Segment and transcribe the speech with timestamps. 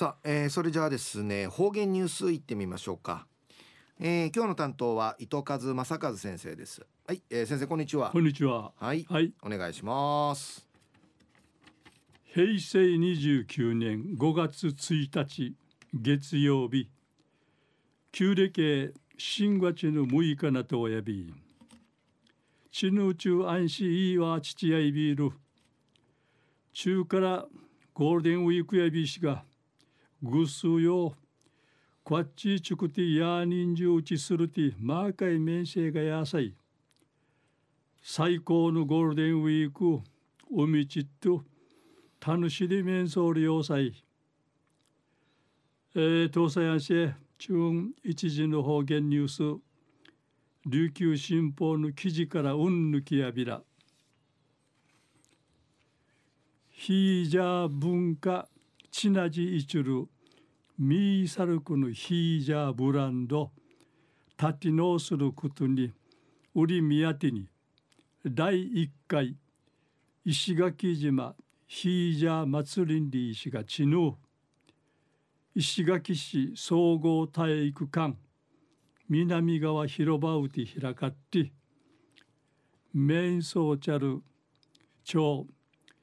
[0.00, 3.26] さあ、えー、それじゃあですね方言ニュースいってみましょうか、
[4.00, 6.86] えー、今日の担当は伊藤和正和先生です。
[7.06, 8.08] はい、えー、先生こんにちは。
[8.08, 8.72] こんにちは。
[8.78, 10.66] はい、はい、お願いします。
[12.32, 15.54] 平成29年5月1日
[15.92, 16.88] 月曜日。
[18.10, 21.34] 旧暦新月の6日なとおやび。
[22.72, 25.32] ちぬうちゅう安心いいわ父やいびる。
[26.72, 27.44] 中から
[27.92, 29.44] ゴールデンウィークやびしが
[30.22, 31.14] ぐすよ。
[32.02, 36.54] こっちちくてやにんじゅうちするてまあかい面せいがやさい。
[38.02, 40.00] 最高のゴールデンウィーク
[40.50, 41.44] おみちっと
[42.26, 43.92] 楽しり面相要塞
[45.94, 47.54] えー、東西安市中
[48.04, 49.60] 一時の方言ニュース。
[50.66, 53.62] 琉球新報の記事からうんぬきやびら。
[56.70, 58.48] ヒージャー文化
[59.00, 60.08] チナジイチュル
[60.78, 63.50] ミーサルクのヒージャーブランド
[64.38, 65.90] 立ち直することに
[66.54, 67.48] 売り見当てに
[68.26, 69.36] 第1回
[70.26, 71.34] 石垣島
[71.66, 74.12] ヒージャー祭りんり石がちぬ。
[75.54, 78.14] 石垣市総合体育館
[79.08, 81.50] 南側広場うて開かって
[82.92, 84.20] メインソーチャル
[85.04, 85.46] 町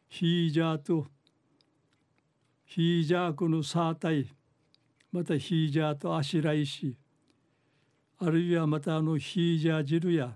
[0.09, 1.05] ヒージャーと
[2.67, 4.27] ヒージャークのサータイ
[5.13, 6.97] またヒージャーとあしらいし
[8.19, 10.35] あるいはまたあのヒージャー汁や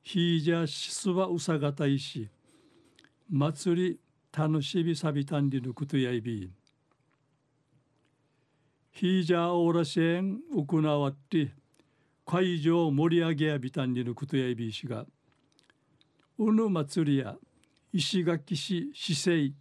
[0.00, 2.28] ヒージャーシスワウサガタイし
[3.28, 3.98] 祭り
[4.30, 6.48] 楽しみさびたんりぬくとやいび。
[8.92, 11.50] ヒージャーオーラシェン行わって
[12.24, 15.06] 会場盛り上げやびたんりぬくとやいびしが
[16.38, 17.34] うぬ祭りや
[17.92, 19.54] 石垣市市政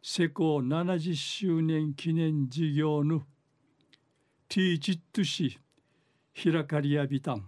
[0.00, 3.22] 施工70周年記念事業の
[4.48, 5.58] ティーチット市
[6.40, 7.44] 開かりやびたん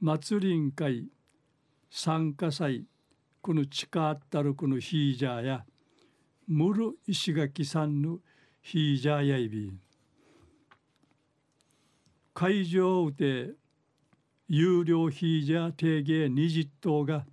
[0.00, 1.08] 祭りん会
[1.90, 2.86] 参加祭
[3.42, 5.64] この地下あったるこのヒージャーや
[6.46, 8.18] ムル石垣さんの
[8.62, 9.72] ヒージャーやいび
[12.32, 13.50] 会場で
[14.48, 17.26] 有料ヒージャー定芸20頭が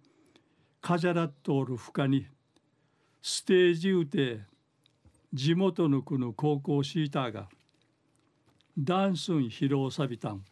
[0.82, 2.26] カジャラットール負荷に
[3.48, 4.42] テージうて
[5.34, 7.48] 地元のこの高校シーターが
[8.78, 10.44] ダンスン披露さびたん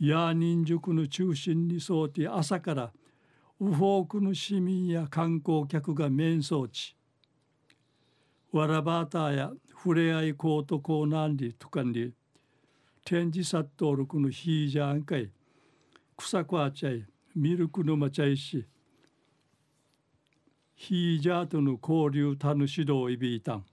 [0.00, 2.92] ヤーニン塾の中心に沿って朝から
[3.60, 6.96] ウフォークの市民や観光客が面相地。
[8.50, 12.10] わらばたやふれあいコートコーナーにとかに
[13.04, 15.30] 展示殺到録のヒージャーンかい
[16.16, 18.66] 草こあちゃいミルクのまちゃいし
[20.76, 23.64] ヒージャーとの交流たぬ指導いびいたん。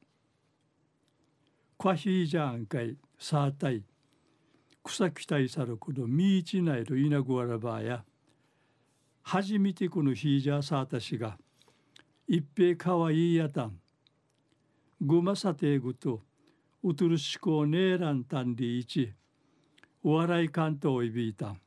[1.78, 3.84] kwa hi jang kai sa tai
[4.84, 8.04] kusa kitai saru kudo mi ichi nai ru ina guara ba ya
[9.24, 11.38] 初めてこのヒージャーサータ氏が
[12.28, 13.80] 一平かわいいやたん
[15.02, 16.22] ぐまさてぐと
[16.84, 19.14] うとるしこねえらんたんりいち
[20.04, 21.62] お笑い関東いびいたん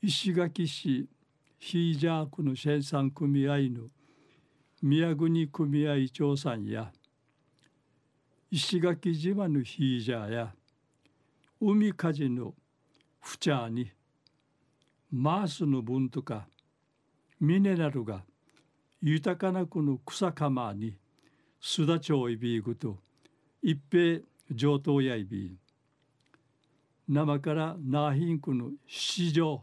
[0.00, 1.06] 石垣市
[1.62, 3.88] ヒージャークの生産組合の
[4.82, 6.90] 宮国組合長さんや
[8.50, 10.54] 石垣島のヒージャーや
[11.60, 12.54] 海風の
[13.20, 13.90] フチャーに
[15.12, 16.48] マースの分とか
[17.38, 18.22] ミネラルが
[19.02, 20.96] 豊かなこの草かまに
[21.60, 22.96] すだちょいびいぐと
[23.62, 24.20] 一平
[24.50, 25.58] 上等やいび
[27.06, 29.62] 生からナーヒンクの市場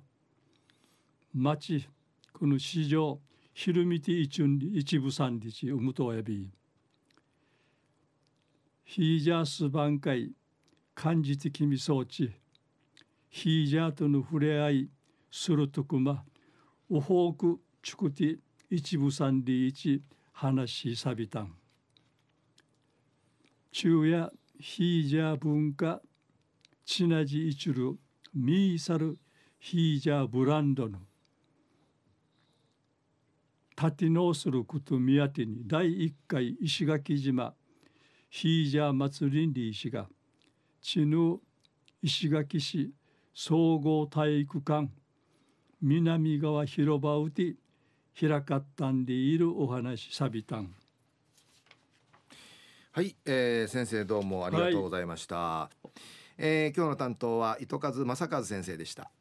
[1.40, 1.88] 町
[2.34, 3.20] この市場
[3.54, 4.42] ひるみて一
[4.98, 6.50] 部三日うむとやび
[8.84, 10.32] ヒージャース番会
[10.96, 12.32] 感じ的み装置
[13.30, 14.90] ヒージャーとの触れ合い
[15.30, 16.24] するとくま
[16.90, 18.38] おほうくちくて
[18.72, 20.02] 一部三里一
[20.34, 21.54] 話しさびたん
[23.72, 26.02] 昼夜ヒージャー文化
[26.84, 27.96] ちなじいちる
[28.34, 29.20] ミーサル
[29.60, 30.98] ヒージャーブランドの
[33.80, 37.54] 立て直すること目当てに第一回石垣島
[38.30, 40.08] ヒージャー祭りんり石が
[40.82, 41.40] 地ぬ
[42.02, 42.92] 石垣市
[43.34, 44.90] 総合体育館
[45.80, 47.56] 南側広場うて
[48.20, 50.74] 開かったんでいるお話さびたん。
[52.92, 56.00] はい、えー、先生どうもありがとうございました、はい、
[56.40, 59.12] えー、今日の担当は糸数正和先生でした